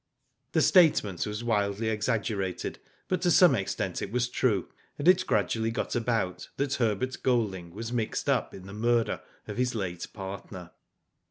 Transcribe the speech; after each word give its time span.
»The 0.53 0.61
statement 0.63 1.27
was 1.27 1.43
wildly 1.43 1.87
exaggerated, 1.89 2.79
but 3.07 3.21
to 3.21 3.29
some 3.29 3.53
extent 3.53 4.01
it 4.01 4.11
was 4.11 4.29
true, 4.29 4.67
and 4.97 5.07
it 5.07 5.27
gradually 5.27 5.69
got 5.69 5.93
about 5.95 6.49
that 6.57 6.73
Herbert 6.73 7.17
Golding 7.21 7.69
was 7.69 7.93
mixed 7.93 8.27
up 8.27 8.51
in 8.51 8.65
the 8.65 8.73
murder 8.73 9.21
of 9.47 9.57
his 9.57 9.75
late 9.75 10.07
partner. 10.11 10.71